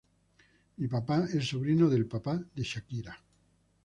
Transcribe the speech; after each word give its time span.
Mi 0.77 0.87
papá 0.87 1.25
es 1.37 1.45
sobrino 1.47 1.87
del 1.87 2.07
papá 2.07 2.41
de 2.55 2.63
Shakira". 2.63 3.15